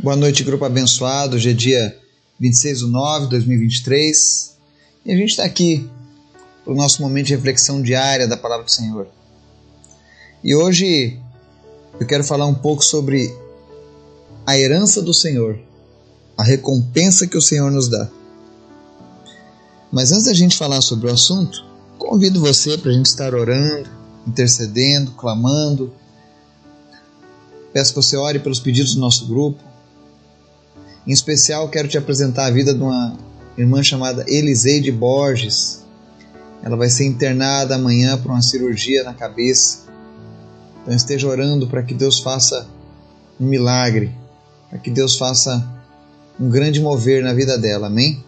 [0.00, 1.34] Boa noite, grupo abençoado.
[1.34, 1.98] Hoje é dia
[2.38, 4.56] 26 de nove de 2023
[5.04, 5.90] e a gente está aqui
[6.62, 9.08] para o nosso momento de reflexão diária da Palavra do Senhor.
[10.44, 11.18] E hoje
[11.98, 13.28] eu quero falar um pouco sobre
[14.46, 15.58] a herança do Senhor,
[16.36, 18.08] a recompensa que o Senhor nos dá.
[19.90, 21.64] Mas antes da gente falar sobre o assunto,
[21.98, 23.90] convido você para a gente estar orando,
[24.24, 25.92] intercedendo, clamando.
[27.72, 29.67] Peço que você ore pelos pedidos do nosso grupo
[31.08, 33.16] em especial, quero te apresentar a vida de uma
[33.56, 35.82] irmã chamada Eliseide Borges.
[36.62, 39.86] Ela vai ser internada amanhã por uma cirurgia na cabeça.
[40.82, 42.68] Então esteja orando para que Deus faça
[43.40, 44.14] um milagre,
[44.68, 45.66] para que Deus faça
[46.38, 47.86] um grande mover na vida dela.
[47.86, 48.22] Amém?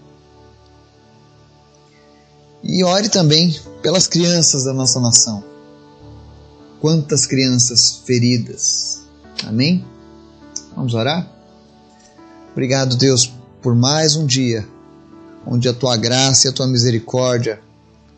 [2.62, 5.45] E ore também pelas crianças da nossa nação.
[6.81, 9.03] Quantas crianças feridas.
[9.45, 9.84] Amém?
[10.75, 11.39] Vamos orar?
[12.60, 13.32] Obrigado, Deus,
[13.62, 14.69] por mais um dia
[15.47, 17.58] onde a tua graça e a tua misericórdia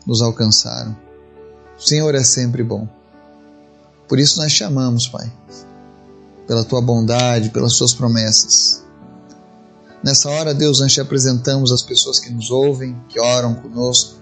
[0.05, 0.93] nos alcançaram.
[1.79, 2.85] O Senhor é sempre bom.
[4.05, 5.31] Por isso nós te amamos, Pai,
[6.45, 8.83] pela tua bondade, pelas tuas promessas.
[10.03, 14.19] Nessa hora, Deus, nós te apresentamos as pessoas que nos ouvem, que oram conosco.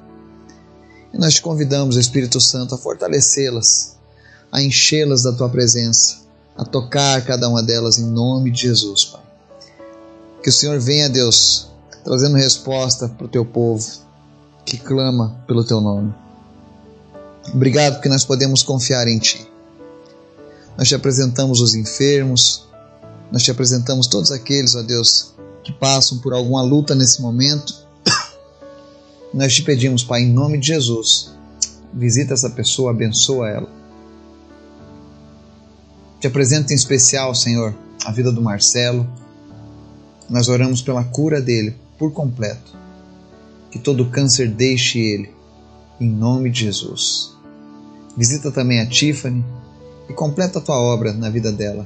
[1.12, 3.98] E nós te convidamos, Espírito Santo, a fortalecê-las,
[4.52, 6.18] a enchê-las da tua presença,
[6.56, 9.31] a tocar cada uma delas em nome de Jesus, Pai.
[10.42, 11.70] Que o Senhor venha, Deus,
[12.04, 13.88] trazendo resposta para o teu povo
[14.66, 16.14] que clama pelo teu nome.
[17.54, 19.48] Obrigado porque nós podemos confiar em Ti.
[20.78, 22.66] Nós te apresentamos os enfermos,
[23.32, 25.34] nós te apresentamos todos aqueles, ó Deus,
[25.64, 27.74] que passam por alguma luta nesse momento.
[29.34, 31.32] Nós te pedimos, Pai, em nome de Jesus,
[31.94, 33.70] visita essa pessoa, abençoa ela.
[36.20, 39.08] Te apresento em especial, Senhor, a vida do Marcelo,
[40.32, 42.80] nós oramos pela cura dele por completo.
[43.70, 45.30] Que todo câncer deixe ele,
[46.00, 47.36] em nome de Jesus.
[48.16, 49.44] Visita também a Tiffany
[50.10, 51.86] e completa a tua obra na vida dela.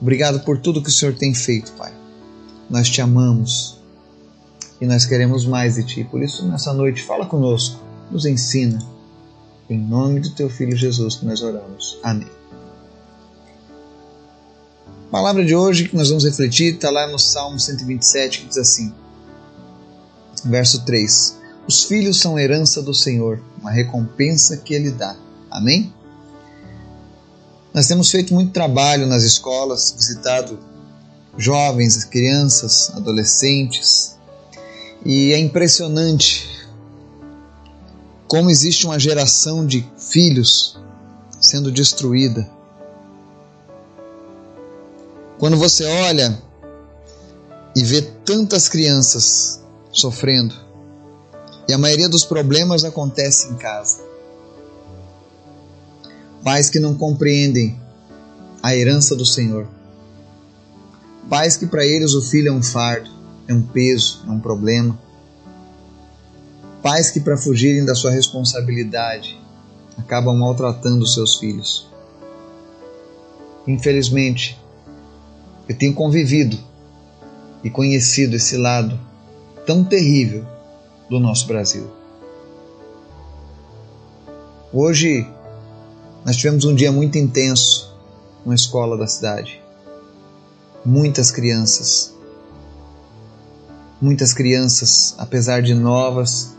[0.00, 1.92] Obrigado por tudo que o Senhor tem feito, Pai.
[2.68, 3.78] Nós te amamos
[4.80, 6.04] e nós queremos mais de ti.
[6.04, 7.78] Por isso, nessa noite, fala conosco,
[8.10, 8.78] nos ensina.
[9.68, 11.98] Em nome do teu filho Jesus que nós oramos.
[12.02, 12.43] Amém.
[15.14, 18.92] Palavra de hoje que nós vamos refletir está lá no Salmo 127, que diz assim,
[20.44, 21.36] verso 3:
[21.68, 25.14] Os filhos são herança do Senhor, uma recompensa que Ele dá.
[25.48, 25.94] Amém?
[27.72, 30.58] Nós temos feito muito trabalho nas escolas, visitado
[31.38, 34.16] jovens, crianças, adolescentes,
[35.06, 36.44] e é impressionante
[38.26, 40.76] como existe uma geração de filhos
[41.40, 42.50] sendo destruída
[45.38, 46.38] quando você olha
[47.76, 50.54] e vê tantas crianças sofrendo,
[51.68, 53.98] e a maioria dos problemas acontece em casa.
[56.42, 57.80] Pais que não compreendem
[58.62, 59.66] a herança do Senhor.
[61.28, 63.10] Pais que para eles o filho é um fardo,
[63.48, 64.98] é um peso, é um problema.
[66.82, 69.40] Pais que para fugirem da sua responsabilidade
[69.96, 71.88] acabam maltratando seus filhos.
[73.66, 74.62] Infelizmente,
[75.68, 76.58] eu tenho convivido
[77.62, 78.98] e conhecido esse lado
[79.66, 80.44] tão terrível
[81.08, 81.90] do nosso Brasil.
[84.72, 85.26] Hoje
[86.24, 87.94] nós tivemos um dia muito intenso
[88.44, 89.62] na escola da cidade.
[90.84, 92.14] Muitas crianças,
[94.00, 96.54] muitas crianças, apesar de novas,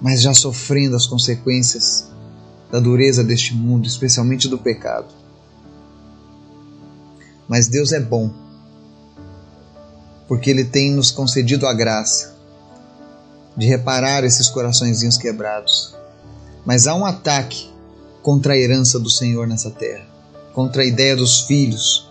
[0.00, 2.08] mas já sofrendo as consequências
[2.70, 5.06] da dureza deste mundo, especialmente do pecado.
[7.48, 8.30] Mas Deus é bom,
[10.28, 12.36] porque Ele tem nos concedido a graça
[13.56, 15.96] de reparar esses coraçõezinhos quebrados.
[16.64, 17.70] Mas há um ataque
[18.22, 20.06] contra a herança do Senhor nessa terra,
[20.52, 22.08] contra a ideia dos filhos.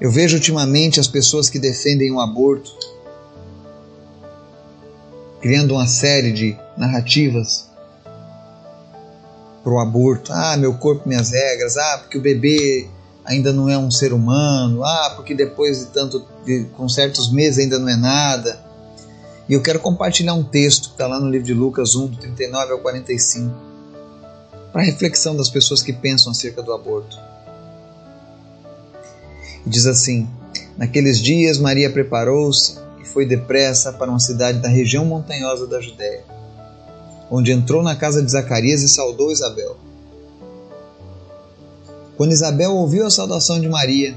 [0.00, 2.70] Eu vejo ultimamente as pessoas que defendem o aborto
[5.44, 7.68] criando uma série de narrativas
[9.64, 10.30] para o aborto.
[10.32, 11.78] Ah, meu corpo, minhas regras.
[11.78, 12.86] Ah, porque o bebê
[13.24, 14.84] ainda não é um ser humano.
[14.84, 18.62] Ah, porque depois de tanto, de, com certos meses ainda não é nada.
[19.48, 22.16] E eu quero compartilhar um texto que está lá no livro de Lucas 1, do
[22.18, 23.54] 39 ao 45,
[24.72, 27.16] para reflexão das pessoas que pensam acerca do aborto.
[29.66, 30.28] Diz assim:
[30.76, 36.33] Naqueles dias Maria preparou-se e foi depressa para uma cidade da região montanhosa da Judéia
[37.36, 39.76] onde entrou na casa de Zacarias e saudou Isabel.
[42.16, 44.16] Quando Isabel ouviu a saudação de Maria,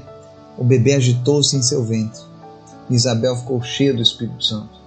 [0.56, 2.20] o bebê agitou-se em seu ventre.
[2.88, 4.78] Isabel ficou cheia do Espírito Santo.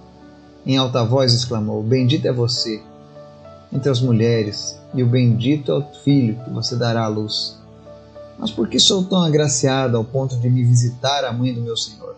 [0.64, 2.82] Em alta voz exclamou: Bendita é você
[3.70, 7.58] entre as mulheres, e o bendito é o filho que você dará à luz.
[8.38, 11.76] Mas por que sou tão agraciada ao ponto de me visitar a mãe do meu
[11.76, 12.16] Senhor?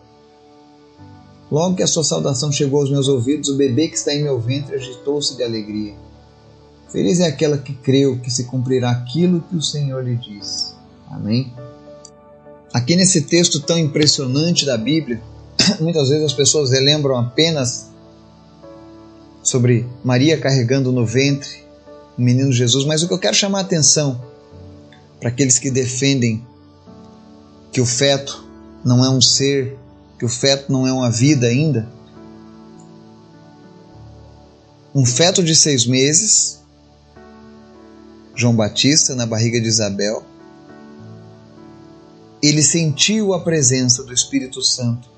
[1.51, 4.39] Logo que a sua saudação chegou aos meus ouvidos, o bebê que está em meu
[4.39, 5.93] ventre agitou-se de alegria.
[6.91, 10.73] Feliz é aquela que creu que se cumprirá aquilo que o Senhor lhe disse.
[11.09, 11.53] Amém?
[12.73, 15.21] Aqui nesse texto tão impressionante da Bíblia,
[15.79, 17.89] muitas vezes as pessoas relembram apenas
[19.43, 21.63] sobre Maria carregando no ventre
[22.17, 24.19] o menino Jesus, mas o que eu quero chamar a atenção
[25.19, 26.45] para aqueles que defendem
[27.71, 28.43] que o feto
[28.83, 29.77] não é um ser
[30.17, 31.87] que o feto não é uma vida ainda.
[34.93, 36.61] Um feto de seis meses,
[38.33, 40.23] João Batista, na barriga de Isabel,
[42.41, 45.09] ele sentiu a presença do Espírito Santo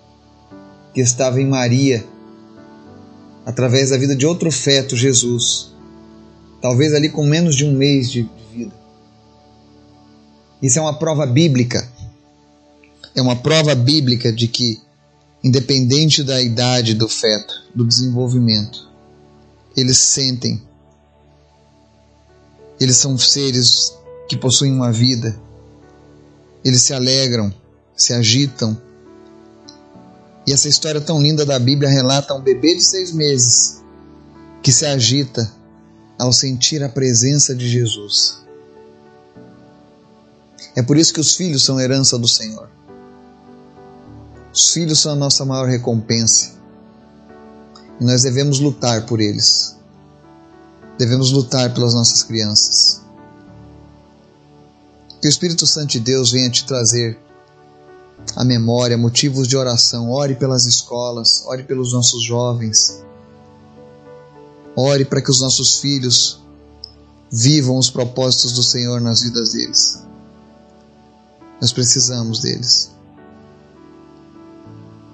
[0.94, 2.04] que estava em Maria,
[3.46, 5.72] através da vida de outro feto, Jesus,
[6.62, 8.74] talvez ali com menos de um mês de vida.
[10.62, 11.88] Isso é uma prova bíblica.
[13.16, 14.82] É uma prova bíblica de que
[15.48, 18.88] independente da idade do feto, do desenvolvimento.
[19.76, 20.62] Eles sentem.
[22.80, 23.94] Eles são seres
[24.28, 25.40] que possuem uma vida.
[26.64, 27.54] Eles se alegram,
[27.96, 28.80] se agitam.
[30.46, 33.82] E essa história tão linda da Bíblia relata um bebê de seis meses
[34.62, 35.52] que se agita
[36.20, 38.40] ao sentir a presença de Jesus.
[40.76, 42.70] É por isso que os filhos são herança do Senhor.
[44.54, 46.58] Os filhos são a nossa maior recompensa.
[48.00, 49.76] E nós devemos lutar por eles.
[50.98, 53.02] Devemos lutar pelas nossas crianças.
[55.22, 57.20] Que o Espírito Santo de Deus venha te trazer
[58.36, 60.12] a memória, motivos de oração.
[60.12, 63.04] Ore pelas escolas, ore pelos nossos jovens.
[64.76, 66.40] Ore para que os nossos filhos
[67.32, 70.04] vivam os propósitos do Senhor nas vidas deles.
[71.60, 72.92] Nós precisamos deles.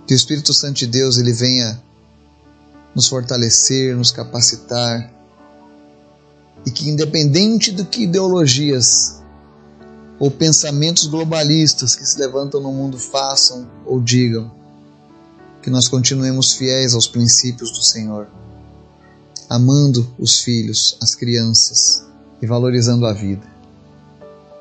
[0.08, 1.82] Que o Espírito Santo de Deus ele venha
[2.96, 5.12] nos fortalecer, nos capacitar
[6.66, 9.22] e que independente do que ideologias
[10.20, 14.52] ou pensamentos globalistas que se levantam no mundo façam ou digam,
[15.62, 18.28] que nós continuemos fiéis aos princípios do Senhor,
[19.50, 22.06] amando os filhos, as crianças
[22.42, 23.46] e valorizando a vida.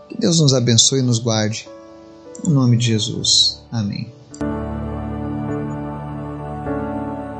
[0.09, 1.69] Que Deus nos abençoe e nos guarde.
[2.45, 3.61] Em nome de Jesus.
[3.71, 4.22] Amém.